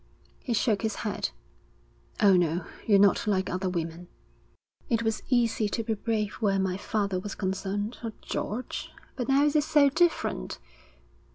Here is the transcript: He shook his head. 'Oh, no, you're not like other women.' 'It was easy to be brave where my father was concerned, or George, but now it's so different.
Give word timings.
He 0.39 0.53
shook 0.53 0.81
his 0.81 0.95
head. 1.05 1.29
'Oh, 2.19 2.33
no, 2.35 2.65
you're 2.87 2.97
not 2.97 3.27
like 3.27 3.51
other 3.51 3.69
women.' 3.69 4.07
'It 4.89 5.03
was 5.03 5.21
easy 5.29 5.69
to 5.69 5.83
be 5.83 5.93
brave 5.93 6.33
where 6.39 6.57
my 6.57 6.75
father 6.75 7.19
was 7.19 7.35
concerned, 7.35 7.99
or 8.03 8.11
George, 8.19 8.89
but 9.15 9.27
now 9.29 9.45
it's 9.45 9.63
so 9.63 9.89
different. 9.91 10.57